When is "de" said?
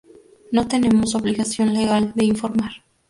2.15-2.25